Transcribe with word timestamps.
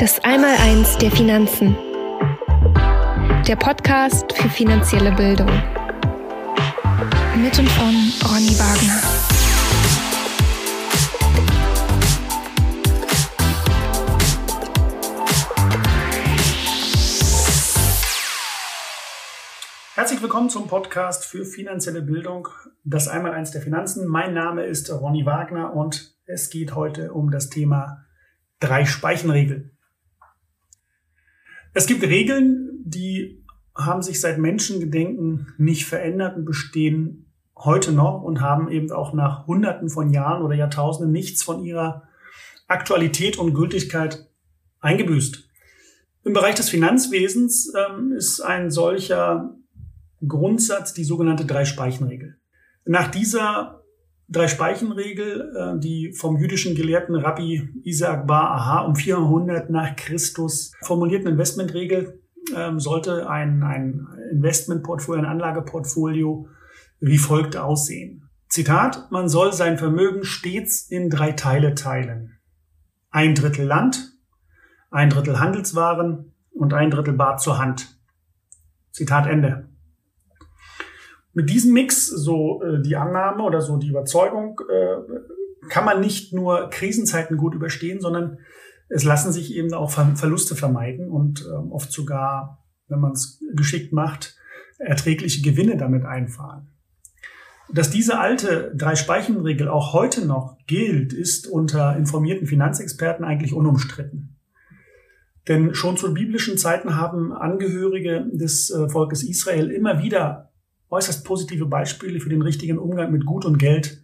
Das 0.00 0.20
Einmaleins 0.22 0.96
der 0.98 1.10
Finanzen. 1.10 1.76
Der 3.48 3.56
Podcast 3.56 4.32
für 4.32 4.48
finanzielle 4.48 5.10
Bildung. 5.10 5.48
Mit 7.36 7.58
und 7.58 7.68
von 7.68 7.94
Ronny 8.30 8.56
Wagner. 8.60 9.02
Herzlich 19.96 20.22
willkommen 20.22 20.48
zum 20.48 20.68
Podcast 20.68 21.24
für 21.26 21.44
finanzielle 21.44 22.02
Bildung. 22.02 22.46
Das 22.84 23.08
Einmaleins 23.08 23.50
der 23.50 23.62
Finanzen. 23.62 24.06
Mein 24.06 24.32
Name 24.32 24.62
ist 24.64 24.92
Ronny 24.92 25.26
Wagner 25.26 25.74
und 25.74 26.16
es 26.24 26.50
geht 26.50 26.76
heute 26.76 27.12
um 27.12 27.32
das 27.32 27.50
Thema 27.50 28.04
drei 28.60 28.84
Speichenregel. 28.84 29.72
Es 31.74 31.86
gibt 31.86 32.02
Regeln, 32.02 32.82
die 32.84 33.44
haben 33.74 34.02
sich 34.02 34.20
seit 34.20 34.38
Menschengedenken 34.38 35.54
nicht 35.58 35.86
verändert 35.86 36.36
und 36.36 36.44
bestehen 36.44 37.26
heute 37.56 37.92
noch 37.92 38.22
und 38.22 38.40
haben 38.40 38.70
eben 38.70 38.90
auch 38.90 39.12
nach 39.12 39.46
Hunderten 39.46 39.88
von 39.88 40.10
Jahren 40.10 40.42
oder 40.42 40.54
Jahrtausenden 40.54 41.12
nichts 41.12 41.42
von 41.42 41.64
ihrer 41.64 42.04
Aktualität 42.66 43.38
und 43.38 43.54
Gültigkeit 43.54 44.28
eingebüßt. 44.80 45.48
Im 46.24 46.32
Bereich 46.32 46.54
des 46.56 46.68
Finanzwesens 46.68 47.72
ähm, 47.74 48.12
ist 48.12 48.40
ein 48.40 48.70
solcher 48.70 49.54
Grundsatz 50.26 50.92
die 50.92 51.04
sogenannte 51.04 51.46
Drei-Speichenregel. 51.46 52.36
Nach 52.84 53.08
dieser 53.08 53.77
Drei-Speichenregel, 54.30 55.54
äh, 55.56 55.80
die 55.80 56.12
vom 56.12 56.36
jüdischen 56.36 56.74
Gelehrten 56.74 57.14
Rabbi 57.14 57.70
Isaac 57.84 58.26
Bar 58.26 58.50
Aha 58.50 58.80
um 58.82 58.94
400 58.94 59.70
nach 59.70 59.96
Christus 59.96 60.72
formulierten 60.82 61.28
Investmentregel, 61.28 62.20
ähm, 62.54 62.78
sollte 62.78 63.28
ein, 63.28 63.62
ein 63.62 64.06
Investmentportfolio, 64.30 65.22
ein 65.22 65.28
Anlageportfolio 65.28 66.48
wie 67.00 67.18
folgt 67.18 67.56
aussehen. 67.56 68.28
Zitat, 68.48 69.10
man 69.10 69.28
soll 69.28 69.52
sein 69.52 69.78
Vermögen 69.78 70.24
stets 70.24 70.82
in 70.90 71.10
drei 71.10 71.32
Teile 71.32 71.74
teilen. 71.74 72.38
Ein 73.10 73.34
Drittel 73.34 73.66
Land, 73.66 74.12
ein 74.90 75.10
Drittel 75.10 75.38
Handelswaren 75.38 76.32
und 76.50 76.74
ein 76.74 76.90
Drittel 76.90 77.14
Bar 77.14 77.36
zur 77.38 77.58
Hand. 77.58 77.98
Zitat 78.90 79.26
Ende. 79.26 79.68
Mit 81.38 81.50
diesem 81.50 81.72
Mix, 81.72 82.08
so 82.08 82.64
äh, 82.64 82.82
die 82.82 82.96
Annahme 82.96 83.44
oder 83.44 83.60
so 83.60 83.76
die 83.76 83.86
Überzeugung, 83.86 84.60
äh, 84.68 85.68
kann 85.68 85.84
man 85.84 86.00
nicht 86.00 86.32
nur 86.32 86.68
Krisenzeiten 86.68 87.36
gut 87.36 87.54
überstehen, 87.54 88.00
sondern 88.00 88.38
es 88.88 89.04
lassen 89.04 89.30
sich 89.30 89.54
eben 89.54 89.72
auch 89.72 89.92
Ver 89.92 90.16
Verluste 90.16 90.56
vermeiden 90.56 91.08
und 91.08 91.42
äh, 91.42 91.52
oft 91.70 91.92
sogar, 91.92 92.66
wenn 92.88 92.98
man 92.98 93.12
es 93.12 93.40
geschickt 93.54 93.92
macht, 93.92 94.34
erträgliche 94.78 95.40
Gewinne 95.40 95.76
damit 95.76 96.04
einfahren. 96.04 96.72
Dass 97.72 97.88
diese 97.88 98.18
alte 98.18 98.74
Drei-Speichenregel 98.74 99.68
auch 99.68 99.92
heute 99.92 100.26
noch 100.26 100.58
gilt, 100.66 101.12
ist 101.12 101.46
unter 101.46 101.96
informierten 101.96 102.48
Finanzexperten 102.48 103.24
eigentlich 103.24 103.52
unumstritten. 103.52 104.34
Denn 105.46 105.72
schon 105.72 105.96
zu 105.96 106.12
biblischen 106.12 106.58
Zeiten 106.58 106.96
haben 106.96 107.32
Angehörige 107.32 108.26
des 108.32 108.70
äh, 108.70 108.88
Volkes 108.88 109.22
Israel 109.22 109.70
immer 109.70 110.02
wieder 110.02 110.48
äußerst 110.90 111.24
positive 111.24 111.66
Beispiele 111.66 112.20
für 112.20 112.30
den 112.30 112.42
richtigen 112.42 112.78
Umgang 112.78 113.12
mit 113.12 113.24
Gut 113.24 113.44
und 113.44 113.58
Geld 113.58 114.02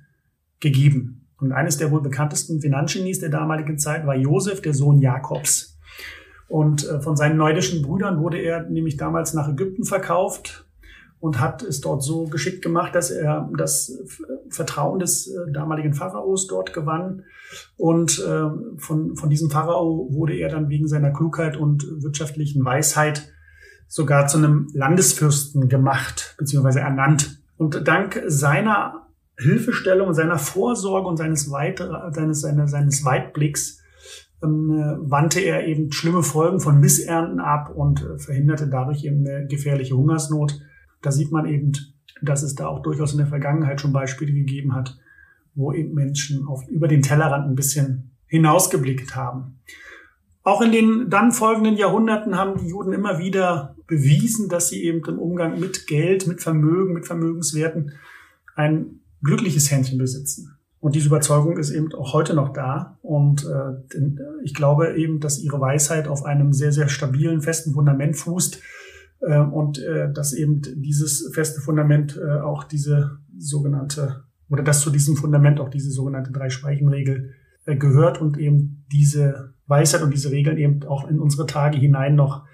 gegeben. 0.61 1.27
Und 1.39 1.53
eines 1.53 1.77
der 1.77 1.91
wohl 1.91 2.03
bekanntesten 2.03 2.61
Finanzgenies 2.61 3.21
der 3.21 3.29
damaligen 3.29 3.79
Zeit 3.79 4.07
war 4.07 4.15
Josef, 4.15 4.63
der 4.63 4.75
Sohn 4.75 4.99
Jakobs. 4.99 5.79
Und 6.49 6.89
äh, 6.89 7.01
von 7.01 7.17
seinen 7.17 7.37
neudischen 7.37 7.83
Brüdern 7.83 8.21
wurde 8.21 8.39
er 8.39 8.63
nämlich 8.69 8.97
damals 8.97 9.35
nach 9.35 9.49
Ägypten 9.49 9.85
verkauft 9.85 10.67
und 11.21 11.41
hat 11.41 11.63
es 11.63 11.81
dort 11.81 12.03
so 12.03 12.27
geschickt 12.27 12.63
gemacht, 12.63 12.95
dass 12.95 13.11
er 13.11 13.51
das 13.57 13.99
Vertrauen 14.51 14.99
des 14.99 15.27
äh, 15.27 15.51
damaligen 15.53 15.95
Pharaos 15.95 16.47
dort 16.47 16.75
gewann. 16.75 17.25
Und 17.77 18.19
äh, 18.19 18.79
von, 18.79 19.17
von 19.17 19.31
diesem 19.31 19.51
Pharao 19.51 20.09
wurde 20.11 20.35
er 20.35 20.51
dann 20.51 20.69
wegen 20.69 20.87
seiner 20.87 21.13
Klugheit 21.13 21.57
und 21.57 21.87
wirtschaftlichen 22.03 22.65
Weisheit 22.65 23.34
sogar 23.87 24.27
zu 24.27 24.39
einem 24.39 24.69
Landesfürsten 24.73 25.69
gemacht 25.69 26.35
bzw. 26.39 26.81
ernannt. 26.81 27.41
Und 27.57 27.87
dank 27.87 28.23
seiner 28.27 29.07
Hilfestellung, 29.39 30.15
seiner 30.15 30.39
Vorsorge 30.39 31.09
und 31.09 31.17
seines, 31.17 31.51
Weit 31.51 31.79
seines, 32.11 32.41
seines, 32.41 32.71
seines 32.71 33.05
Weitblicks 33.05 33.81
ähm, 34.43 34.99
wandte 35.01 35.41
er 35.41 35.67
eben 35.67 35.91
schlimme 35.93 36.23
Folgen 36.23 36.61
von 36.61 36.81
Missernten 36.81 37.41
ab 37.41 37.71
und 37.75 38.03
äh, 38.03 38.19
verhinderte 38.19 38.69
dadurch 38.69 39.05
eben 39.05 39.27
eine 39.27 39.47
gefährliche 39.47 39.97
Hungersnot. 39.97 40.61
Da 41.03 41.11
sieht 41.11 41.33
man 41.33 41.47
eben, 41.47 41.73
dass 42.23 42.43
es 42.43 42.55
da 42.55 42.69
auch 42.69 42.83
durchaus 42.83 43.13
in 43.13 43.19
der 43.19 43.27
Vergangenheit 43.27 43.81
schon 43.81 43.93
Beispiele 43.93 44.33
gegeben 44.33 44.75
hat, 44.75 44.99
wo 45.55 45.73
eben 45.73 45.95
Menschen 45.95 46.47
auf, 46.47 46.67
über 46.69 46.89
den 46.89 47.03
Tellerrand 47.03 47.49
ein 47.49 47.55
bisschen 47.55 48.13
hinausgeblickt 48.27 49.15
haben. 49.15 49.61
Auch 50.45 50.61
in 50.61 50.73
den 50.73 51.09
dann 51.09 51.33
folgenden 51.33 51.77
Jahrhunderten 51.77 52.37
haben 52.37 52.61
die 52.61 52.69
Juden 52.69 52.93
immer 52.93 53.19
wieder 53.19 53.77
bewiesen, 53.87 54.51
dass 54.51 54.69
sie 54.69 54.85
eben 54.85 55.03
im 55.09 55.19
Umgang 55.19 55.59
mit 55.59 55.87
Geld, 55.87 56.27
mit 56.27 56.43
Vermögen, 56.43 56.93
mit 56.93 57.07
Vermögenswerten 57.07 57.93
ein 58.55 59.01
glückliches 59.23 59.71
Händchen 59.71 59.97
besitzen. 59.97 60.59
Und 60.81 60.95
diese 60.95 61.07
Überzeugung 61.07 61.57
ist 61.57 61.71
eben 61.71 61.95
auch 61.95 62.13
heute 62.13 62.35
noch 62.35 62.53
da. 62.53 62.99
Und 63.01 63.47
äh, 63.47 63.97
ich 64.43 64.53
glaube 64.53 64.99
eben, 64.99 65.19
dass 65.19 65.43
ihre 65.43 65.59
Weisheit 65.59 66.09
auf 66.09 66.27
einem 66.27 66.53
sehr, 66.53 66.73
sehr 66.73 66.89
stabilen, 66.89 67.41
festen 67.41 67.73
Fundament 67.73 68.15
fußt. 68.15 68.61
Äh, 69.21 69.39
und 69.39 69.79
äh, 69.79 70.13
dass 70.13 70.35
eben 70.35 70.61
dieses 70.77 71.31
feste 71.33 71.63
Fundament 71.63 72.21
äh, 72.23 72.41
auch 72.41 72.65
diese 72.65 73.19
sogenannte, 73.35 74.25
oder 74.51 74.63
dass 74.63 74.83
zu 74.83 74.91
diesem 74.91 75.17
Fundament 75.17 75.59
auch 75.59 75.71
diese 75.71 75.91
sogenannte 75.91 76.33
Drei-Speichenregel 76.33 77.31
äh, 77.31 77.44
gehört 77.67 78.21
und 78.21 78.39
eben 78.39 78.85
diese 78.93 79.55
Weisheit 79.67 80.03
und 80.03 80.13
diese 80.13 80.31
Regeln 80.31 80.59
eben 80.59 80.83
auch 80.85 81.09
in 81.09 81.19
unsere 81.19 81.47
Tage 81.47 81.79
hinein 81.79 82.15
noch 82.15 82.45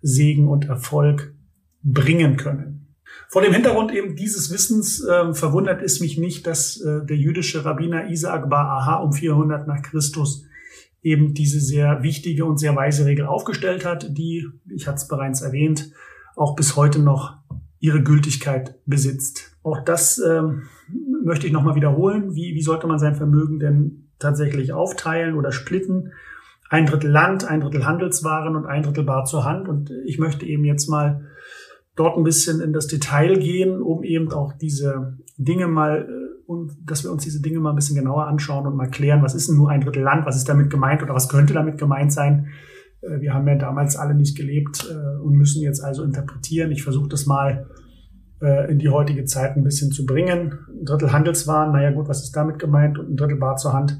Segen 0.00 0.48
und 0.48 0.66
Erfolg 0.66 1.34
bringen 1.82 2.36
können. 2.36 2.96
Vor 3.28 3.42
dem 3.42 3.52
Hintergrund 3.52 3.92
eben 3.92 4.16
dieses 4.16 4.52
Wissens 4.52 5.04
äh, 5.04 5.34
verwundert 5.34 5.82
es 5.82 6.00
mich 6.00 6.18
nicht, 6.18 6.46
dass 6.46 6.80
äh, 6.80 7.04
der 7.04 7.16
jüdische 7.16 7.64
Rabbiner 7.64 8.08
Isaac 8.10 8.48
Bar 8.48 8.66
Aha 8.66 8.96
um 8.96 9.12
400 9.12 9.66
nach 9.66 9.82
Christus 9.82 10.44
eben 11.02 11.34
diese 11.34 11.60
sehr 11.60 12.02
wichtige 12.02 12.44
und 12.44 12.58
sehr 12.58 12.74
weise 12.74 13.04
Regel 13.04 13.26
aufgestellt 13.26 13.84
hat, 13.84 14.16
die, 14.16 14.46
ich 14.74 14.86
hatte 14.86 14.96
es 14.96 15.08
bereits 15.08 15.42
erwähnt, 15.42 15.92
auch 16.34 16.56
bis 16.56 16.76
heute 16.76 16.98
noch 16.98 17.36
ihre 17.78 18.02
Gültigkeit 18.02 18.80
besitzt. 18.86 19.58
Auch 19.62 19.84
das 19.84 20.18
ähm, 20.18 20.62
möchte 21.22 21.46
ich 21.46 21.52
nochmal 21.52 21.74
wiederholen. 21.74 22.34
Wie, 22.34 22.54
wie 22.54 22.62
sollte 22.62 22.86
man 22.86 22.98
sein 22.98 23.14
Vermögen 23.14 23.58
denn 23.58 24.03
tatsächlich 24.18 24.72
aufteilen 24.72 25.36
oder 25.36 25.52
splitten? 25.52 26.12
ein 26.74 26.86
Drittel 26.86 27.10
Land, 27.10 27.48
ein 27.48 27.60
Drittel 27.60 27.86
Handelswaren 27.86 28.56
und 28.56 28.66
ein 28.66 28.82
Drittel 28.82 29.04
Bar 29.04 29.24
zur 29.24 29.44
Hand. 29.44 29.68
Und 29.68 29.90
ich 30.06 30.18
möchte 30.18 30.44
eben 30.44 30.64
jetzt 30.64 30.88
mal 30.88 31.22
dort 31.94 32.16
ein 32.16 32.24
bisschen 32.24 32.60
in 32.60 32.72
das 32.72 32.88
Detail 32.88 33.38
gehen, 33.38 33.80
um 33.80 34.02
eben 34.02 34.32
auch 34.32 34.52
diese 34.54 35.18
Dinge 35.36 35.68
mal, 35.68 36.08
äh, 36.08 36.50
und 36.50 36.72
dass 36.84 37.04
wir 37.04 37.12
uns 37.12 37.22
diese 37.22 37.40
Dinge 37.40 37.60
mal 37.60 37.70
ein 37.70 37.76
bisschen 37.76 37.96
genauer 37.96 38.26
anschauen 38.26 38.66
und 38.66 38.76
mal 38.76 38.90
klären, 38.90 39.22
was 39.22 39.34
ist 39.34 39.48
denn 39.48 39.56
nur 39.56 39.70
ein 39.70 39.82
Drittel 39.82 40.02
Land, 40.02 40.26
was 40.26 40.36
ist 40.36 40.48
damit 40.48 40.68
gemeint 40.68 41.02
oder 41.02 41.14
was 41.14 41.28
könnte 41.28 41.54
damit 41.54 41.78
gemeint 41.78 42.12
sein. 42.12 42.48
Äh, 43.02 43.20
wir 43.20 43.34
haben 43.34 43.46
ja 43.46 43.54
damals 43.54 43.96
alle 43.96 44.14
nicht 44.14 44.36
gelebt 44.36 44.88
äh, 44.90 45.22
und 45.22 45.36
müssen 45.36 45.62
jetzt 45.62 45.82
also 45.82 46.02
interpretieren. 46.02 46.72
Ich 46.72 46.82
versuche 46.82 47.08
das 47.08 47.26
mal 47.26 47.66
in 48.68 48.78
die 48.78 48.90
heutige 48.90 49.24
Zeit 49.24 49.56
ein 49.56 49.64
bisschen 49.64 49.90
zu 49.90 50.04
bringen. 50.04 50.58
Ein 50.68 50.84
Drittel 50.84 51.12
Handelswaren, 51.12 51.72
naja 51.72 51.92
gut, 51.92 52.08
was 52.08 52.24
ist 52.24 52.36
damit 52.36 52.58
gemeint? 52.58 52.98
Und 52.98 53.08
ein 53.08 53.16
Drittel 53.16 53.38
Bar 53.38 53.56
zur 53.56 53.72
Hand. 53.72 53.96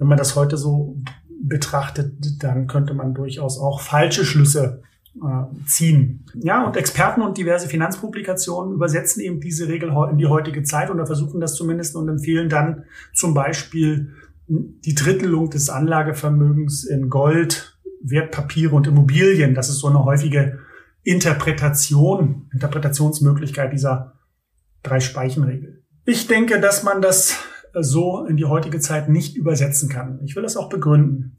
Wenn 0.00 0.08
man 0.08 0.18
das 0.18 0.34
heute 0.34 0.56
so 0.56 0.96
betrachtet, 1.42 2.42
dann 2.42 2.66
könnte 2.66 2.94
man 2.94 3.12
durchaus 3.12 3.58
auch 3.58 3.82
falsche 3.82 4.24
Schlüsse 4.24 4.82
äh, 5.16 5.66
ziehen. 5.66 6.24
Ja, 6.34 6.64
und 6.64 6.76
Experten 6.78 7.20
und 7.20 7.36
diverse 7.36 7.68
Finanzpublikationen 7.68 8.72
übersetzen 8.72 9.22
eben 9.22 9.40
diese 9.40 9.68
Regel 9.68 9.92
in 10.10 10.16
die 10.16 10.26
heutige 10.26 10.62
Zeit 10.62 10.90
oder 10.90 11.04
versuchen 11.04 11.38
das 11.38 11.54
zumindest 11.54 11.96
und 11.96 12.08
empfehlen 12.08 12.48
dann 12.48 12.84
zum 13.12 13.34
Beispiel 13.34 14.14
die 14.48 14.94
Drittelung 14.94 15.50
des 15.50 15.68
Anlagevermögens 15.68 16.84
in 16.84 17.10
Gold, 17.10 17.78
Wertpapiere 18.02 18.74
und 18.74 18.86
Immobilien. 18.86 19.54
Das 19.54 19.68
ist 19.68 19.80
so 19.80 19.88
eine 19.88 20.02
häufige 20.02 20.60
Interpretation, 21.02 22.48
Interpretationsmöglichkeit 22.54 23.72
dieser 23.72 24.14
drei 24.82 25.00
Speichenregel. 25.00 25.84
Ich 26.06 26.26
denke, 26.26 26.58
dass 26.58 26.84
man 26.84 27.02
das 27.02 27.36
so 27.74 28.24
in 28.26 28.36
die 28.36 28.44
heutige 28.44 28.80
Zeit 28.80 29.08
nicht 29.08 29.36
übersetzen 29.36 29.88
kann. 29.88 30.20
Ich 30.24 30.36
will 30.36 30.42
das 30.42 30.56
auch 30.56 30.68
begründen. 30.68 31.36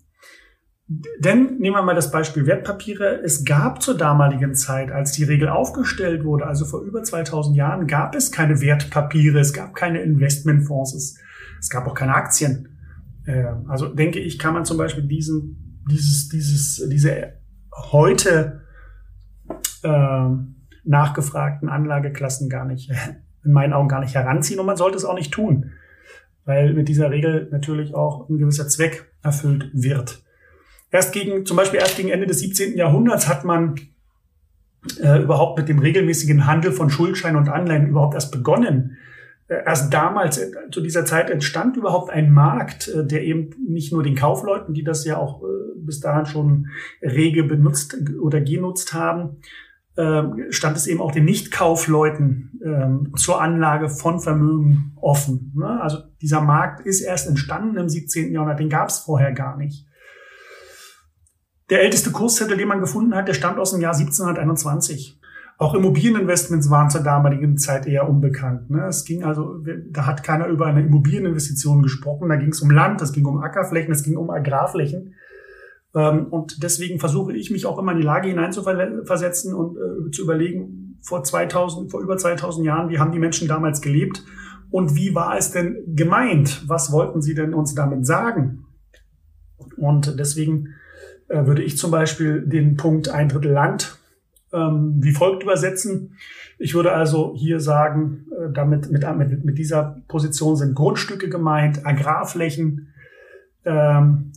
Denn 1.19 1.57
nehmen 1.59 1.75
wir 1.75 1.83
mal 1.83 1.95
das 1.95 2.11
Beispiel 2.11 2.45
Wertpapiere. 2.45 3.21
Es 3.23 3.45
gab 3.45 3.81
zur 3.81 3.97
damaligen 3.97 4.55
Zeit, 4.55 4.91
als 4.91 5.13
die 5.13 5.23
Regel 5.23 5.47
aufgestellt 5.47 6.25
wurde, 6.25 6.45
also 6.45 6.65
vor 6.65 6.81
über 6.81 7.01
2000 7.01 7.55
Jahren, 7.55 7.87
gab 7.87 8.13
es 8.13 8.31
keine 8.31 8.59
Wertpapiere, 8.59 9.39
es 9.39 9.53
gab 9.53 9.73
keine 9.73 10.01
Investmentfonds, 10.01 10.93
es, 10.93 11.69
gab 11.69 11.87
auch 11.87 11.93
keine 11.93 12.13
Aktien. 12.13 12.77
Ähm, 13.25 13.67
also 13.69 13.87
denke 13.87 14.19
ich, 14.19 14.37
kann 14.37 14.53
man 14.53 14.65
zum 14.65 14.77
Beispiel 14.77 15.03
diesen 15.03 15.61
dieses, 15.89 16.29
dieses, 16.29 16.89
diese 16.89 17.33
heute 17.91 18.61
äh, 19.83 20.29
nachgefragten 20.83 21.69
Anlageklassen 21.69 22.49
gar 22.49 22.65
nicht, 22.65 22.91
in 23.43 23.51
meinen 23.51 23.73
Augen 23.73 23.87
gar 23.87 24.01
nicht 24.01 24.15
heranziehen 24.15 24.59
und 24.59 24.65
man 24.65 24.77
sollte 24.77 24.97
es 24.97 25.05
auch 25.05 25.15
nicht 25.15 25.33
tun, 25.33 25.71
weil 26.45 26.73
mit 26.73 26.87
dieser 26.87 27.11
Regel 27.11 27.47
natürlich 27.51 27.93
auch 27.93 28.29
ein 28.29 28.37
gewisser 28.37 28.67
Zweck 28.67 29.11
erfüllt 29.23 29.69
wird. 29.73 30.23
Erst 30.91 31.13
gegen, 31.13 31.45
zum 31.45 31.57
Beispiel 31.57 31.79
erst 31.79 31.97
gegen 31.97 32.09
Ende 32.09 32.27
des 32.27 32.39
17. 32.39 32.75
Jahrhunderts 32.75 33.27
hat 33.27 33.45
man 33.45 33.75
äh, 35.01 35.21
überhaupt 35.21 35.57
mit 35.57 35.69
dem 35.69 35.79
regelmäßigen 35.79 36.47
Handel 36.47 36.71
von 36.71 36.89
Schuldscheinen 36.89 37.37
und 37.37 37.49
Anleihen 37.49 37.87
überhaupt 37.87 38.15
erst 38.15 38.31
begonnen. 38.31 38.97
Äh, 39.51 39.63
erst 39.65 39.93
damals, 39.93 40.37
äh, 40.37 40.51
zu 40.71 40.81
dieser 40.81 41.05
Zeit 41.05 41.29
entstand 41.29 41.77
überhaupt 41.77 42.09
ein 42.09 42.31
Markt, 42.31 42.87
äh, 42.87 43.05
der 43.05 43.23
eben 43.23 43.51
nicht 43.67 43.91
nur 43.91 44.01
den 44.01 44.15
Kaufleuten, 44.15 44.73
die 44.73 44.83
das 44.83 45.05
ja 45.05 45.17
auch 45.17 45.43
bis 45.75 45.99
dahin 45.99 46.25
schon 46.25 46.67
rege 47.01 47.43
benutzt 47.43 47.97
oder 48.21 48.39
genutzt 48.39 48.93
haben, 48.93 49.37
stand 50.49 50.77
es 50.77 50.87
eben 50.87 51.01
auch 51.01 51.11
den 51.11 51.25
Nicht-Kaufleuten 51.25 52.59
ähm, 52.63 53.13
zur 53.17 53.41
Anlage 53.41 53.89
von 53.89 54.19
Vermögen 54.19 54.93
offen. 54.95 55.51
Ne? 55.55 55.81
Also 55.81 55.97
dieser 56.21 56.41
Markt 56.41 56.85
ist 56.85 57.01
erst 57.01 57.27
entstanden 57.27 57.77
im 57.77 57.89
17. 57.89 58.31
Jahrhundert, 58.31 58.59
den 58.59 58.69
gab 58.69 58.87
es 58.87 58.99
vorher 58.99 59.33
gar 59.33 59.57
nicht. 59.57 59.85
Der 61.69 61.81
älteste 61.81 62.11
Kurszettel, 62.11 62.57
den 62.57 62.67
man 62.67 62.79
gefunden 62.79 63.15
hat, 63.15 63.27
der 63.27 63.33
stammt 63.33 63.59
aus 63.59 63.71
dem 63.71 63.81
Jahr 63.81 63.93
1721. 63.93 65.19
Auch 65.57 65.73
Immobilieninvestments 65.73 66.69
waren 66.69 66.89
zur 66.89 67.01
damaligen 67.01 67.57
Zeit 67.57 67.85
eher 67.85 68.09
unbekannt. 68.09 68.69
Ne? 68.69 68.85
Es 68.87 69.05
ging 69.05 69.23
also, 69.23 69.63
da 69.89 70.05
hat 70.05 70.23
keiner 70.23 70.47
über 70.47 70.65
eine 70.65 70.81
Immobilieninvestition 70.81 71.83
gesprochen. 71.83 72.29
Da 72.29 72.35
ging 72.37 72.49
es 72.49 72.61
um 72.61 72.71
Land, 72.71 73.01
es 73.01 73.13
ging 73.13 73.25
um 73.25 73.43
Ackerflächen, 73.43 73.91
es 73.91 74.03
ging 74.03 74.17
um 74.17 74.29
Agrarflächen. 74.29 75.13
Ähm, 75.95 76.27
und 76.27 76.63
deswegen 76.63 76.99
versuche 76.99 77.33
ich 77.33 77.51
mich 77.51 77.65
auch 77.65 77.77
immer 77.77 77.91
in 77.91 77.99
die 77.99 78.03
Lage 78.03 78.29
hineinzuversetzen 78.29 79.53
und 79.53 79.77
äh, 79.77 80.11
zu 80.11 80.23
überlegen, 80.23 80.99
vor 81.01 81.23
2000, 81.23 81.89
vor 81.89 82.01
über 82.01 82.17
2000 82.17 82.65
Jahren, 82.65 82.89
wie 82.89 82.99
haben 82.99 83.11
die 83.11 83.19
Menschen 83.19 83.47
damals 83.47 83.81
gelebt 83.81 84.23
und 84.69 84.95
wie 84.95 85.15
war 85.15 85.37
es 85.37 85.51
denn 85.51 85.77
gemeint? 85.95 86.63
Was 86.67 86.91
wollten 86.91 87.21
sie 87.21 87.33
denn 87.33 87.53
uns 87.53 87.73
damit 87.73 88.05
sagen? 88.05 88.65
Und 89.77 90.19
deswegen 90.19 90.75
äh, 91.27 91.45
würde 91.45 91.63
ich 91.63 91.77
zum 91.77 91.91
Beispiel 91.91 92.41
den 92.41 92.77
Punkt 92.77 93.09
ein 93.09 93.29
Drittel 93.29 93.51
Land 93.51 93.97
ähm, 94.53 94.97
wie 94.99 95.11
folgt 95.11 95.43
übersetzen. 95.43 96.17
Ich 96.59 96.73
würde 96.73 96.91
also 96.91 97.33
hier 97.35 97.59
sagen, 97.59 98.27
äh, 98.31 98.51
damit 98.53 98.91
mit, 98.91 99.03
mit, 99.17 99.45
mit 99.45 99.57
dieser 99.57 100.01
Position 100.07 100.55
sind 100.55 100.75
Grundstücke 100.75 101.29
gemeint, 101.29 101.85
Agrarflächen 101.85 102.93
ähm, 103.65 104.31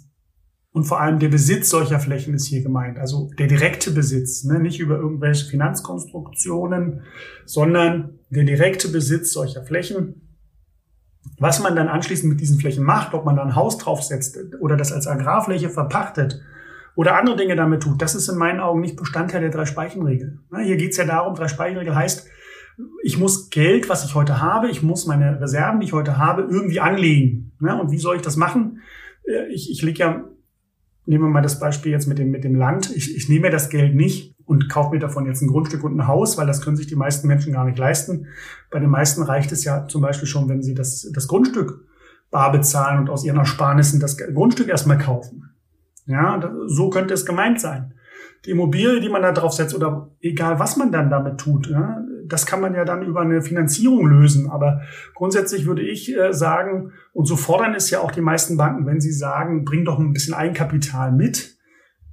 und 0.75 0.83
vor 0.83 1.01
allem 1.01 1.21
der 1.21 1.29
Besitz 1.29 1.71
solcher 1.71 2.01
Flächen 2.01 2.35
ist 2.35 2.49
hier 2.49 2.61
gemeint. 2.61 2.99
Also 2.99 3.31
der 3.39 3.47
direkte 3.47 3.93
Besitz, 3.93 4.43
ne? 4.43 4.59
nicht 4.59 4.81
über 4.81 4.97
irgendwelche 4.97 5.47
Finanzkonstruktionen, 5.47 7.03
sondern 7.45 8.19
der 8.29 8.43
direkte 8.43 8.89
Besitz 8.89 9.33
solcher 9.33 9.63
Flächen. 9.63 10.37
Was 11.39 11.63
man 11.63 11.77
dann 11.77 11.87
anschließend 11.87 12.29
mit 12.29 12.41
diesen 12.41 12.59
Flächen 12.59 12.83
macht, 12.83 13.15
ob 13.15 13.25
man 13.25 13.37
da 13.37 13.45
ein 13.45 13.55
Haus 13.55 13.79
draufsetzt 13.79 14.37
oder 14.59 14.77
das 14.77 14.91
als 14.91 15.07
Agrarfläche 15.07 15.71
verpachtet 15.71 16.43
oder 16.97 17.17
andere 17.17 17.37
Dinge 17.37 17.55
damit 17.55 17.85
tut, 17.85 18.03
das 18.03 18.17
ist 18.17 18.29
in 18.29 18.37
meinen 18.37 18.59
Augen 18.59 18.81
nicht 18.81 18.97
Bestandteil 18.97 19.43
der 19.43 19.51
Drei-Speichenregel. 19.51 20.41
Hier 20.65 20.77
geht 20.77 20.91
es 20.91 20.97
ja 20.97 21.05
darum, 21.05 21.37
Drei-Speichenregel 21.37 21.95
heißt, 21.95 22.29
ich 23.05 23.17
muss 23.17 23.49
Geld, 23.51 23.89
was 23.89 24.05
ich 24.05 24.17
heute 24.17 24.43
habe, 24.43 24.69
ich 24.69 24.83
muss 24.83 25.07
meine 25.07 25.41
Reserven, 25.41 25.79
die 25.79 25.87
ich 25.87 25.93
heute 25.93 26.19
habe, 26.19 26.43
irgendwie 26.43 26.81
anlegen. 26.81 27.53
Und 27.61 27.93
wie 27.93 27.99
soll 27.99 28.17
ich 28.17 28.23
das 28.23 28.37
machen? 28.37 28.81
Äh, 29.25 29.53
ich, 29.53 29.71
ich 29.71 29.81
lege 29.83 29.99
ja, 30.01 30.25
nehmen 31.07 31.25
wir 31.25 31.31
mal 31.31 31.43
das 31.43 31.59
Beispiel 31.59 31.93
jetzt 31.93 32.07
mit 32.07 32.19
dem, 32.19 32.31
mit 32.31 32.45
dem 32.45 32.55
Land. 32.55 32.95
Ich, 32.95 33.17
ich 33.17 33.29
nehme 33.29 33.51
das 33.51 33.69
Geld 33.69 33.95
nicht 33.95 34.35
und 34.47 34.69
kaufe 34.69 34.95
mir 34.95 35.01
davon 35.01 35.27
jetzt 35.27 35.43
ein 35.43 35.49
Grundstück 35.49 35.85
und 35.85 35.97
ein 35.97 36.07
Haus, 36.07 36.37
weil 36.37 36.47
das 36.47 36.61
können 36.61 36.77
sich 36.77 36.87
die 36.87 36.97
meisten 36.97 37.27
Menschen 37.27 37.53
gar 37.53 37.65
nicht 37.65 37.79
leisten. 37.79 38.27
Bei 38.71 38.79
den 38.79 38.91
meisten 38.91 39.23
reicht 39.23 39.53
es 39.53 39.65
ja 39.65 39.87
zum 39.87 40.03
Beispiel 40.03 40.29
schon, 40.29 40.49
wenn 40.49 40.63
sie 40.63 40.75
das, 40.75 41.11
das 41.13 41.29
Grundstück 41.29 41.87
bar 42.31 42.53
bezahlen 42.53 43.01
und 43.01 43.11
aus 43.11 43.25
ihren 43.25 43.39
Ersparnissen 43.39 44.01
das 44.01 44.17
Grundstück 44.17 44.69
erstmal 44.69 44.99
kaufen. 44.99 45.51
Ja, 46.07 46.53
so 46.67 46.91
könnte 46.91 47.15
es 47.15 47.25
gemeint 47.25 47.61
sein. 47.61 47.95
Die 48.45 48.51
Immobilie, 48.51 49.01
die 49.01 49.09
man 49.09 49.23
da 49.23 49.33
drauf 49.33 49.53
setzt 49.53 49.75
oder 49.75 50.11
egal 50.21 50.59
was 50.59 50.77
man 50.77 50.93
dann 50.93 51.09
damit 51.09 51.39
tut, 51.39 51.69
ja, 51.69 52.05
das 52.27 52.47
kann 52.47 52.61
man 52.61 52.75
ja 52.75 52.85
dann 52.85 53.03
über 53.03 53.21
eine 53.21 53.43
Finanzierung 53.43 54.07
lösen. 54.07 54.51
Aber 54.51 54.83
grundsätzlich 55.15 55.67
würde 55.67 55.83
ich 55.83 56.17
äh, 56.17 56.33
sagen, 56.33 56.93
und 57.13 57.27
so 57.27 57.37
fordern 57.37 57.75
es 57.75 57.91
ja 57.91 58.01
auch 58.01 58.11
die 58.11 58.21
meisten 58.21 58.57
Banken, 58.57 58.87
wenn 58.87 59.01
sie 59.01 59.13
sagen, 59.13 59.65
bring 59.65 59.85
doch 59.85 59.99
ein 59.99 60.13
bisschen 60.13 60.35
Eigenkapital 60.35 61.13
mit. 61.13 61.57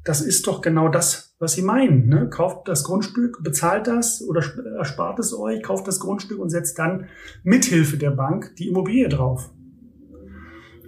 Das 0.04 0.22
ist 0.22 0.48
doch 0.48 0.62
genau 0.62 0.90
das, 0.90 1.36
was 1.40 1.54
sie 1.54 1.62
meinen. 1.62 2.08
Ne? 2.08 2.30
Kauft 2.30 2.68
das 2.68 2.84
Grundstück, 2.84 3.44
bezahlt 3.44 3.88
das 3.88 4.24
oder 4.28 4.44
erspart 4.78 5.20
es 5.20 5.38
euch, 5.38 5.62
kauft 5.62 5.88
das 5.88 6.00
Grundstück 6.00 6.40
und 6.40 6.50
setzt 6.50 6.80
dann 6.80 7.08
mithilfe 7.44 7.98
der 7.98 8.12
Bank 8.12 8.56
die 8.58 8.70
Immobilie 8.70 9.10
drauf. 9.10 9.52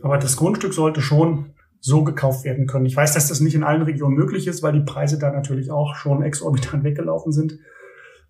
Aber 0.01 0.17
das 0.17 0.35
Grundstück 0.35 0.73
sollte 0.73 1.01
schon 1.01 1.53
so 1.79 2.03
gekauft 2.03 2.45
werden 2.45 2.65
können. 2.65 2.85
Ich 2.85 2.95
weiß, 2.95 3.13
dass 3.13 3.27
das 3.27 3.41
nicht 3.41 3.55
in 3.55 3.63
allen 3.63 3.81
Regionen 3.81 4.15
möglich 4.15 4.47
ist, 4.47 4.63
weil 4.63 4.73
die 4.73 4.85
Preise 4.85 5.19
da 5.19 5.31
natürlich 5.31 5.69
auch 5.69 5.95
schon 5.95 6.23
exorbitant 6.23 6.83
weggelaufen 6.83 7.33
sind. 7.33 7.59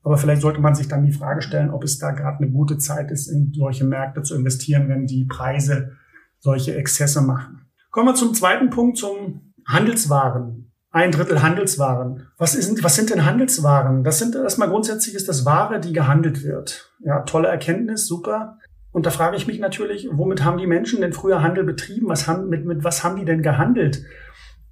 Aber 0.04 0.18
vielleicht 0.18 0.42
sollte 0.42 0.60
man 0.60 0.76
sich 0.76 0.88
dann 0.88 1.06
die 1.06 1.14
Frage 1.14 1.42
stellen, 1.42 1.72
ob 1.72 1.84
es 1.84 1.98
da 1.98 2.12
gerade 2.12 2.38
eine 2.38 2.52
gute 2.52 2.78
Zeit 2.78 3.10
ist, 3.10 3.28
in 3.28 3.54
solche 3.54 3.86
Märkte 3.86 4.22
zu 4.22 4.36
investieren, 4.36 4.90
wenn 4.90 5.08
die 5.08 5.26
Preise 5.26 5.94
solche 6.40 6.76
Exzesse 6.76 7.22
machen. 7.22 7.62
Kommen 7.90 8.08
wir 8.08 8.16
zum 8.16 8.34
zweiten 8.34 8.70
Punkt, 8.70 8.98
zum 8.98 9.54
Handelswaren. 9.66 10.72
Ein 10.92 11.12
Drittel 11.12 11.42
Handelswaren. 11.42 12.28
Was, 12.38 12.54
ist, 12.54 12.84
was 12.84 12.96
sind 12.96 13.10
denn 13.10 13.26
Handelswaren? 13.26 14.04
Das 14.04 14.20
sind 14.20 14.36
erstmal 14.36 14.70
grundsätzlich 14.70 15.16
ist 15.16 15.30
das 15.30 15.46
Ware, 15.46 15.80
die 15.80 15.94
gehandelt 15.94 16.44
wird. 16.44 16.94
Ja, 17.00 17.22
tolle 17.22 17.48
Erkenntnis, 17.48 18.06
super. 18.06 18.60
Und 18.92 19.08
da 19.08 19.10
frage 19.10 19.38
ich 19.38 19.48
mich 19.48 19.60
natürlich, 19.60 20.08
womit 20.12 20.44
haben 20.44 20.60
die 20.60 20.68
Menschen 20.68 21.02
denn 21.02 21.14
früher 21.14 21.42
Handel 21.42 21.64
betrieben? 21.64 22.10
Was 22.10 22.28
haben, 22.28 22.48
mit, 22.50 22.66
mit 22.66 22.84
was 22.84 23.04
haben 23.04 23.16
die 23.16 23.26
denn 23.26 23.42
gehandelt? 23.42 24.04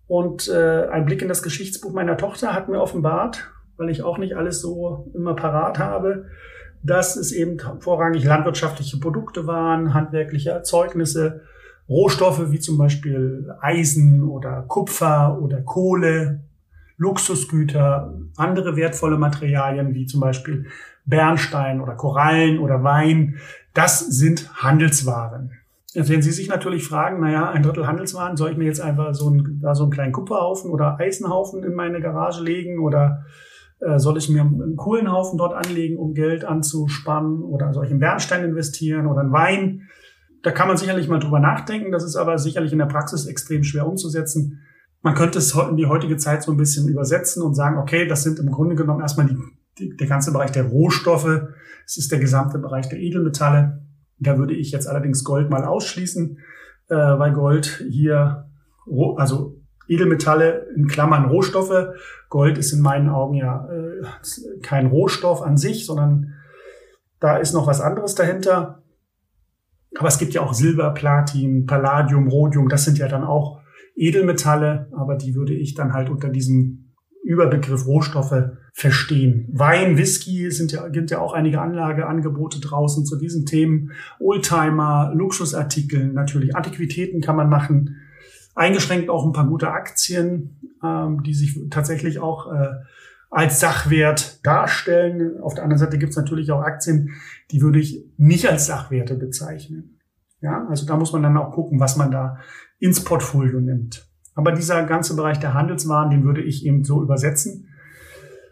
Und 0.05 0.47
äh, 0.49 0.87
ein 0.89 1.05
Blick 1.05 1.21
in 1.21 1.27
das 1.27 1.41
Geschichtsbuch 1.41 1.93
meiner 1.93 2.17
Tochter 2.17 2.53
hat 2.53 2.69
mir 2.69 2.81
offenbart, 2.81 3.49
weil 3.81 3.89
ich 3.89 4.03
auch 4.03 4.19
nicht 4.19 4.37
alles 4.37 4.61
so 4.61 5.11
immer 5.15 5.33
parat 5.33 5.79
habe, 5.79 6.25
dass 6.83 7.15
es 7.15 7.31
eben 7.31 7.57
vorrangig 7.79 8.23
landwirtschaftliche 8.23 8.99
Produkte 8.99 9.47
waren, 9.47 9.95
handwerkliche 9.95 10.51
Erzeugnisse, 10.51 11.41
Rohstoffe 11.89 12.51
wie 12.51 12.59
zum 12.59 12.77
Beispiel 12.77 13.51
Eisen 13.59 14.23
oder 14.23 14.63
Kupfer 14.67 15.39
oder 15.41 15.61
Kohle, 15.63 16.41
Luxusgüter, 16.97 18.13
andere 18.37 18.75
wertvolle 18.75 19.17
Materialien 19.17 19.95
wie 19.95 20.05
zum 20.05 20.21
Beispiel 20.21 20.67
Bernstein 21.05 21.81
oder 21.81 21.95
Korallen 21.95 22.59
oder 22.59 22.83
Wein, 22.83 23.37
das 23.73 23.99
sind 23.99 24.61
Handelswaren. 24.61 25.51
Jetzt 25.93 26.09
werden 26.09 26.21
Sie 26.21 26.31
sich 26.31 26.47
natürlich 26.47 26.85
fragen, 26.85 27.19
naja, 27.19 27.49
ein 27.49 27.63
Drittel 27.63 27.87
Handelswaren, 27.87 28.37
soll 28.37 28.51
ich 28.51 28.57
mir 28.57 28.65
jetzt 28.65 28.79
einfach 28.79 29.13
so, 29.13 29.29
ein, 29.29 29.59
da 29.61 29.75
so 29.75 29.83
einen 29.83 29.91
kleinen 29.91 30.13
Kupferhaufen 30.13 30.71
oder 30.71 30.99
Eisenhaufen 30.99 31.63
in 31.63 31.73
meine 31.73 31.99
Garage 31.99 32.41
legen 32.41 32.79
oder 32.79 33.25
soll 33.97 34.17
ich 34.17 34.29
mir 34.29 34.41
einen 34.41 34.75
Kohlenhaufen 34.75 35.37
dort 35.37 35.53
anlegen, 35.53 35.97
um 35.97 36.13
Geld 36.13 36.45
anzuspannen 36.45 37.41
oder 37.41 37.73
soll 37.73 37.85
ich 37.85 37.91
in 37.91 37.99
Bernstein 37.99 38.43
investieren 38.43 39.07
oder 39.07 39.21
in 39.21 39.31
Wein? 39.31 39.89
Da 40.43 40.51
kann 40.51 40.67
man 40.67 40.77
sicherlich 40.77 41.07
mal 41.07 41.19
drüber 41.19 41.39
nachdenken, 41.39 41.91
das 41.91 42.03
ist 42.03 42.15
aber 42.15 42.37
sicherlich 42.37 42.71
in 42.71 42.79
der 42.79 42.85
Praxis 42.85 43.25
extrem 43.25 43.63
schwer 43.63 43.87
umzusetzen. 43.87 44.61
Man 45.01 45.15
könnte 45.15 45.39
es 45.39 45.55
in 45.55 45.77
die 45.77 45.87
heutige 45.87 46.17
Zeit 46.17 46.43
so 46.43 46.51
ein 46.51 46.57
bisschen 46.57 46.87
übersetzen 46.87 47.43
und 47.43 47.55
sagen, 47.55 47.77
okay, 47.77 48.07
das 48.07 48.23
sind 48.23 48.39
im 48.39 48.51
Grunde 48.51 48.75
genommen 48.75 49.01
erstmal 49.01 49.27
die 49.27 49.37
die, 49.79 49.95
der 49.95 50.07
ganze 50.07 50.31
Bereich 50.31 50.51
der 50.51 50.65
Rohstoffe, 50.65 51.41
es 51.85 51.97
ist 51.97 52.11
der 52.11 52.19
gesamte 52.19 52.59
Bereich 52.59 52.89
der 52.89 52.99
Edelmetalle. 52.99 53.81
Da 54.19 54.37
würde 54.37 54.53
ich 54.53 54.71
jetzt 54.71 54.87
allerdings 54.87 55.23
Gold 55.23 55.49
mal 55.49 55.65
ausschließen, 55.65 56.37
äh, 56.89 56.95
weil 56.95 57.33
Gold 57.33 57.83
hier, 57.89 58.49
also 59.17 59.60
Edelmetalle 59.91 60.67
in 60.75 60.87
Klammern 60.87 61.25
Rohstoffe. 61.25 61.89
Gold 62.29 62.57
ist 62.57 62.71
in 62.71 62.81
meinen 62.81 63.09
Augen 63.09 63.35
ja 63.35 63.67
äh, 63.69 64.59
kein 64.61 64.87
Rohstoff 64.87 65.41
an 65.41 65.57
sich, 65.57 65.85
sondern 65.85 66.33
da 67.19 67.37
ist 67.37 67.53
noch 67.53 67.67
was 67.67 67.81
anderes 67.81 68.15
dahinter. 68.15 68.83
Aber 69.97 70.07
es 70.07 70.17
gibt 70.17 70.33
ja 70.33 70.41
auch 70.41 70.53
Silber, 70.53 70.91
Platin, 70.91 71.65
Palladium, 71.65 72.29
Rhodium. 72.29 72.69
Das 72.69 72.85
sind 72.85 72.97
ja 72.97 73.09
dann 73.09 73.25
auch 73.25 73.59
Edelmetalle, 73.95 74.87
aber 74.95 75.15
die 75.15 75.35
würde 75.35 75.53
ich 75.53 75.75
dann 75.75 75.91
halt 75.91 76.09
unter 76.09 76.29
diesem 76.29 76.93
Überbegriff 77.23 77.85
Rohstoffe 77.85 78.51
verstehen. 78.73 79.49
Wein, 79.51 79.97
Whisky 79.97 80.49
sind 80.51 80.71
ja, 80.71 80.87
gibt 80.87 81.11
ja 81.11 81.19
auch 81.19 81.33
einige 81.33 81.61
Anlageangebote 81.61 82.61
draußen 82.61 83.05
zu 83.05 83.17
diesen 83.17 83.45
Themen. 83.45 83.91
Oldtimer, 84.19 85.11
Luxusartikel, 85.13 86.13
natürlich 86.13 86.55
Antiquitäten 86.55 87.21
kann 87.21 87.35
man 87.35 87.49
machen. 87.49 87.97
Eingeschränkt 88.55 89.09
auch 89.09 89.25
ein 89.25 89.33
paar 89.33 89.47
gute 89.47 89.71
Aktien, 89.71 90.59
ähm, 90.83 91.23
die 91.23 91.33
sich 91.33 91.59
tatsächlich 91.69 92.19
auch 92.19 92.51
äh, 92.51 92.69
als 93.29 93.59
Sachwert 93.59 94.45
darstellen. 94.45 95.39
Auf 95.41 95.53
der 95.53 95.63
anderen 95.63 95.79
Seite 95.79 95.97
gibt 95.97 96.11
es 96.11 96.17
natürlich 96.17 96.51
auch 96.51 96.61
Aktien, 96.61 97.11
die 97.51 97.61
würde 97.61 97.79
ich 97.79 98.05
nicht 98.17 98.49
als 98.49 98.67
Sachwerte 98.67 99.15
bezeichnen. 99.15 99.99
Ja, 100.41 100.67
also 100.67 100.85
da 100.85 100.97
muss 100.97 101.13
man 101.13 101.23
dann 101.23 101.37
auch 101.37 101.51
gucken, 101.51 101.79
was 101.79 101.95
man 101.95 102.11
da 102.11 102.39
ins 102.79 103.03
Portfolio 103.03 103.59
nimmt. 103.61 104.07
Aber 104.33 104.51
dieser 104.51 104.83
ganze 104.83 105.15
Bereich 105.15 105.39
der 105.39 105.53
Handelswaren, 105.53 106.09
den 106.09 106.23
würde 106.23 106.41
ich 106.41 106.65
eben 106.65 106.83
so 106.83 107.01
übersetzen. 107.01 107.69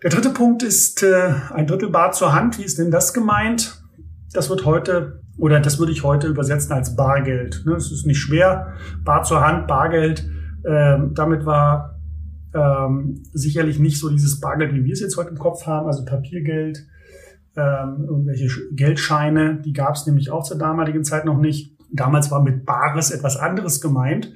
Der 0.03 0.11
dritte 0.11 0.29
Punkt 0.29 0.63
ist 0.63 1.03
äh, 1.03 1.33
ein 1.53 1.67
Drittel 1.67 1.89
Bar 1.89 2.11
zur 2.11 2.33
Hand. 2.33 2.57
Wie 2.57 2.63
ist 2.63 2.77
denn 2.77 2.91
das 2.91 3.13
gemeint? 3.13 3.78
Das 4.33 4.49
wird 4.49 4.65
heute 4.65 5.21
oder 5.37 5.59
das 5.59 5.79
würde 5.79 5.91
ich 5.91 6.03
heute 6.03 6.27
übersetzen 6.27 6.73
als 6.73 6.95
Bargeld. 6.95 7.63
Ne? 7.65 7.73
Es 7.73 7.91
ist 7.91 8.05
nicht 8.05 8.19
schwer. 8.19 8.73
Bar 9.03 9.23
zur 9.23 9.41
Hand, 9.41 9.67
Bargeld. 9.67 10.29
Ähm, 10.65 11.13
damit 11.15 11.45
war 11.45 11.99
ähm, 12.53 13.23
sicherlich 13.33 13.79
nicht 13.79 13.99
so 13.99 14.09
dieses 14.09 14.39
Bargeld, 14.39 14.73
wie 14.73 14.83
wir 14.83 14.93
es 14.93 14.99
jetzt 14.99 15.17
heute 15.17 15.29
im 15.29 15.37
Kopf 15.37 15.65
haben, 15.65 15.87
also 15.87 16.03
Papiergeld, 16.03 16.85
ähm, 17.55 18.05
irgendwelche 18.07 18.49
Geldscheine, 18.73 19.61
die 19.63 19.73
gab 19.73 19.95
es 19.95 20.05
nämlich 20.05 20.31
auch 20.31 20.43
zur 20.43 20.57
damaligen 20.57 21.03
Zeit 21.03 21.25
noch 21.25 21.37
nicht. 21.37 21.77
Damals 21.91 22.31
war 22.31 22.41
mit 22.43 22.65
Bares 22.65 23.11
etwas 23.11 23.37
anderes 23.37 23.81
gemeint, 23.81 24.33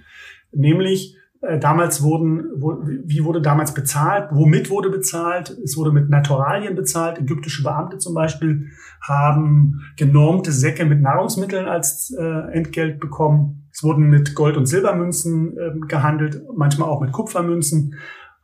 nämlich 0.51 1.17
damals 1.59 2.01
wurden, 2.01 2.45
wo, 2.55 2.77
wie 2.83 3.23
wurde 3.23 3.41
damals 3.41 3.73
bezahlt? 3.73 4.29
Womit 4.31 4.69
wurde 4.69 4.89
bezahlt? 4.89 5.57
Es 5.63 5.75
wurde 5.75 5.91
mit 5.91 6.09
Naturalien 6.09 6.75
bezahlt. 6.75 7.19
Ägyptische 7.19 7.63
Beamte 7.63 7.97
zum 7.97 8.13
Beispiel 8.13 8.69
haben 9.01 9.81
genormte 9.97 10.51
Säcke 10.51 10.85
mit 10.85 11.01
Nahrungsmitteln 11.01 11.67
als 11.67 12.15
äh, 12.17 12.53
Entgelt 12.53 12.99
bekommen. 12.99 13.67
Es 13.71 13.83
wurden 13.83 14.09
mit 14.09 14.35
Gold- 14.35 14.55
und 14.55 14.67
Silbermünzen 14.67 15.57
äh, 15.57 15.87
gehandelt, 15.87 16.41
manchmal 16.55 16.87
auch 16.87 17.01
mit 17.01 17.11
Kupfermünzen. 17.11 17.95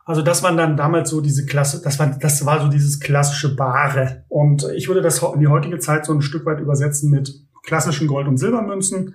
Also 0.04 0.22
das 0.22 0.42
waren 0.42 0.56
dann 0.56 0.76
damals 0.76 1.08
so 1.08 1.20
diese 1.20 1.46
Klasse, 1.46 1.80
das 1.82 1.98
war, 1.98 2.08
das 2.08 2.44
war 2.44 2.60
so 2.60 2.68
dieses 2.68 3.00
klassische 3.00 3.54
Bare. 3.54 4.24
Und 4.28 4.66
ich 4.74 4.88
würde 4.88 5.02
das 5.02 5.22
in 5.22 5.40
die 5.40 5.46
heutige 5.46 5.78
Zeit 5.78 6.04
so 6.04 6.12
ein 6.12 6.20
Stück 6.20 6.44
weit 6.46 6.60
übersetzen 6.60 7.10
mit 7.10 7.32
klassischen 7.62 8.08
Gold- 8.08 8.26
und 8.28 8.36
Silbermünzen 8.36 9.14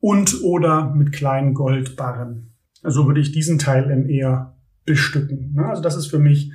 und 0.00 0.42
oder 0.42 0.94
mit 0.94 1.12
kleinen 1.12 1.54
Goldbarren. 1.54 2.50
So 2.82 3.06
würde 3.06 3.20
ich 3.20 3.32
diesen 3.32 3.58
Teil 3.58 3.90
eher 4.08 4.54
bestücken. 4.84 5.52
Ne? 5.54 5.66
Also 5.66 5.82
das 5.82 5.96
ist 5.96 6.06
für 6.06 6.18
mich 6.18 6.52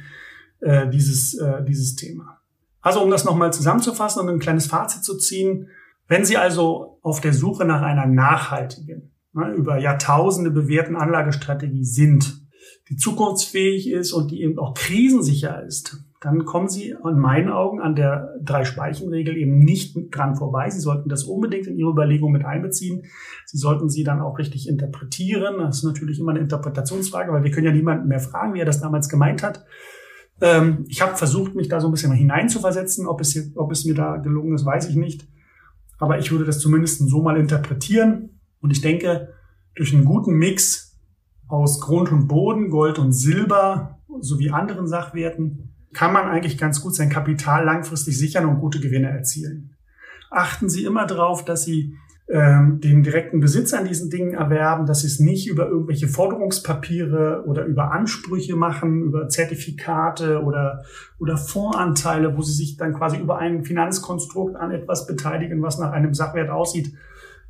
äh, 0.61 0.87
dieses, 0.89 1.35
äh, 1.35 1.63
dieses 1.63 1.95
Thema. 1.95 2.41
Also 2.81 3.01
um 3.01 3.09
das 3.09 3.25
nochmal 3.25 3.51
zusammenzufassen 3.51 4.21
und 4.21 4.29
ein 4.29 4.39
kleines 4.39 4.67
Fazit 4.67 5.03
zu 5.03 5.17
ziehen, 5.17 5.69
wenn 6.07 6.25
Sie 6.25 6.37
also 6.37 6.99
auf 7.01 7.19
der 7.19 7.33
Suche 7.33 7.65
nach 7.65 7.81
einer 7.81 8.05
nachhaltigen, 8.05 9.11
ne, 9.33 9.51
über 9.53 9.79
Jahrtausende 9.79 10.51
bewährten 10.51 10.95
Anlagestrategie 10.95 11.83
sind, 11.83 12.44
die 12.89 12.97
zukunftsfähig 12.97 13.89
ist 13.91 14.13
und 14.13 14.31
die 14.31 14.41
eben 14.41 14.59
auch 14.59 14.73
krisensicher 14.75 15.63
ist, 15.63 15.97
dann 16.21 16.45
kommen 16.45 16.69
Sie 16.69 16.89
in 16.89 17.19
meinen 17.19 17.49
Augen 17.49 17.81
an 17.81 17.95
der 17.95 18.35
Drei-Speichen-Regel 18.43 19.37
eben 19.37 19.59
nicht 19.59 19.95
dran 20.11 20.35
vorbei. 20.35 20.69
Sie 20.69 20.79
sollten 20.79 21.09
das 21.09 21.23
unbedingt 21.23 21.67
in 21.67 21.77
Ihre 21.77 21.91
Überlegung 21.91 22.31
mit 22.31 22.45
einbeziehen. 22.45 23.03
Sie 23.45 23.57
sollten 23.57 23.89
sie 23.89 24.03
dann 24.03 24.21
auch 24.21 24.39
richtig 24.39 24.67
interpretieren. 24.67 25.57
Das 25.59 25.77
ist 25.77 25.83
natürlich 25.83 26.19
immer 26.19 26.31
eine 26.31 26.39
Interpretationsfrage, 26.39 27.31
weil 27.31 27.43
wir 27.43 27.51
können 27.51 27.67
ja 27.67 27.71
niemanden 27.71 28.07
mehr 28.07 28.19
fragen, 28.19 28.55
wie 28.55 28.59
er 28.59 28.65
das 28.65 28.81
damals 28.81 29.07
gemeint 29.09 29.43
hat. 29.43 29.65
Ähm, 30.41 30.85
ich 30.87 31.01
habe 31.01 31.15
versucht, 31.15 31.55
mich 31.55 31.67
da 31.67 31.79
so 31.79 31.87
ein 31.87 31.91
bisschen 31.91 32.11
hineinzuversetzen. 32.11 33.07
Ob 33.07 33.21
es, 33.21 33.51
ob 33.55 33.71
es 33.71 33.85
mir 33.85 33.93
da 33.93 34.17
gelungen 34.17 34.55
ist, 34.55 34.65
weiß 34.65 34.89
ich 34.89 34.95
nicht. 34.95 35.27
Aber 35.97 36.19
ich 36.19 36.31
würde 36.31 36.45
das 36.45 36.59
zumindest 36.59 37.07
so 37.07 37.21
mal 37.21 37.37
interpretieren. 37.37 38.39
Und 38.61 38.71
ich 38.71 38.81
denke, 38.81 39.33
durch 39.75 39.93
einen 39.93 40.05
guten 40.05 40.33
Mix 40.33 40.84
aus 41.47 41.79
Grund 41.79 42.11
und 42.11 42.27
Boden, 42.27 42.69
Gold 42.69 42.99
und 42.99 43.11
Silber 43.11 43.99
sowie 44.21 44.49
anderen 44.51 44.87
Sachwerten 44.87 45.71
kann 45.93 46.13
man 46.13 46.27
eigentlich 46.27 46.57
ganz 46.57 46.81
gut 46.81 46.95
sein 46.95 47.09
Kapital 47.09 47.65
langfristig 47.65 48.17
sichern 48.17 48.45
und 48.45 48.59
gute 48.59 48.79
Gewinne 48.79 49.09
erzielen. 49.09 49.75
Achten 50.29 50.69
Sie 50.69 50.83
immer 50.83 51.05
darauf, 51.05 51.45
dass 51.45 51.63
Sie 51.63 51.95
ähm, 52.27 52.81
den 52.81 53.03
direkten 53.03 53.39
Besitz 53.39 53.73
an 53.73 53.85
diesen 53.85 54.09
Dingen 54.09 54.33
erwerben, 54.33 54.87
dass 54.87 55.01
Sie 55.01 55.07
es 55.07 55.19
nicht 55.19 55.47
über 55.47 55.69
irgendwelche 55.69 56.07
Forderungspapiere 56.07 57.43
oder 57.45 57.65
über 57.65 57.91
Ansprüche 57.91 58.55
machen, 58.55 59.03
über 59.03 59.29
Zertifikate 59.29 60.41
oder, 60.41 60.83
oder 61.19 61.37
Fondsanteile, 61.37 62.35
wo 62.35 62.41
Sie 62.41 62.53
sich 62.53 62.77
dann 62.77 62.93
quasi 62.93 63.17
über 63.17 63.37
ein 63.37 63.63
Finanzkonstrukt 63.63 64.55
an 64.55 64.71
etwas 64.71 65.05
beteiligen, 65.05 65.61
was 65.61 65.77
nach 65.77 65.91
einem 65.91 66.13
Sachwert 66.15 66.49
aussieht. 66.49 66.93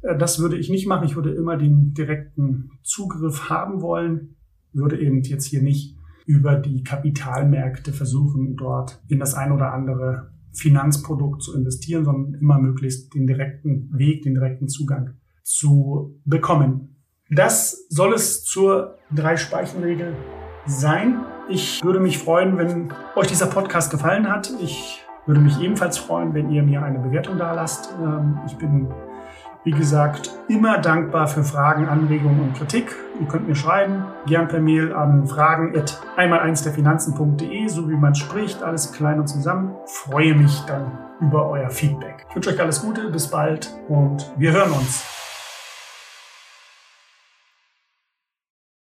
Äh, 0.06 0.18
das 0.18 0.40
würde 0.40 0.58
ich 0.58 0.70
nicht 0.70 0.88
machen. 0.88 1.06
Ich 1.06 1.16
würde 1.16 1.34
immer 1.34 1.58
den 1.58 1.94
direkten 1.94 2.72
Zugriff 2.84 3.50
haben 3.50 3.82
wollen, 3.82 4.36
würde 4.74 5.00
eben 5.00 5.22
jetzt 5.22 5.46
hier 5.46 5.62
nicht 5.62 5.98
über 6.26 6.56
die 6.56 6.84
Kapitalmärkte 6.84 7.94
versuchen, 7.94 8.56
dort 8.56 9.02
in 9.08 9.20
das 9.20 9.36
ein 9.36 9.52
oder 9.52 9.74
andere 9.74 10.32
Finanzprodukt 10.54 11.44
zu 11.44 11.56
investieren, 11.56 12.06
sondern 12.06 12.40
immer 12.40 12.58
möglichst 12.58 13.14
den 13.14 13.28
direkten 13.28 13.90
Weg, 13.94 14.24
den 14.24 14.34
direkten 14.34 14.68
Zugang 14.68 15.16
zu 15.44 16.20
bekommen. 16.26 16.96
Das 17.30 17.88
soll 17.90 18.14
es 18.14 18.44
zur 18.44 18.98
Drei-Speichen-Regel 19.14 20.14
sein. 20.66 21.20
Ich 21.50 21.84
würde 21.84 22.00
mich 22.00 22.18
freuen, 22.18 22.58
wenn 22.58 22.92
euch 23.16 23.28
dieser 23.28 23.48
Podcast 23.48 23.92
gefallen 23.92 24.30
hat. 24.30 24.52
Ich 24.62 25.04
würde 25.28 25.42
mich 25.42 25.60
ebenfalls 25.60 25.98
freuen, 25.98 26.34
wenn 26.34 26.50
ihr 26.50 26.64
mir 26.64 26.82
eine 26.82 27.00
Bewertung 27.00 27.38
da 27.38 27.54
lasst. 27.54 27.94
Ähm, 28.02 28.40
ich 28.48 28.56
bin 28.56 28.88
wie 29.66 29.72
gesagt, 29.72 30.32
immer 30.48 30.78
dankbar 30.78 31.28
für 31.28 31.44
Fragen, 31.44 31.88
Anregungen 31.88 32.40
und 32.40 32.54
Kritik. 32.56 32.96
Ihr 33.20 33.28
könnt 33.28 33.48
mir 33.48 33.56
schreiben, 33.56 34.06
gern 34.28 34.48
per 34.48 34.62
Mail 34.62 34.94
an 34.94 35.26
fragen 35.28 35.76
at 35.76 36.00
einmal 36.16 36.40
eins 36.40 36.62
der 36.62 36.72
Finanzen.de, 36.72 37.68
so 37.68 37.90
wie 37.90 37.96
man 37.96 38.14
spricht, 38.14 38.62
alles 38.62 38.94
klein 38.94 39.20
und 39.20 39.28
zusammen. 39.28 39.76
Freue 39.88 40.36
mich 40.36 40.62
dann 40.68 40.92
über 41.20 41.50
euer 41.50 41.70
Feedback. 41.72 42.26
Ich 42.30 42.36
wünsche 42.36 42.52
euch 42.52 42.62
alles 42.62 42.82
Gute, 42.82 43.10
bis 43.10 43.28
bald 43.28 43.74
und 43.90 44.32
wir 44.38 44.52
hören 44.52 44.72
uns. 44.72 45.25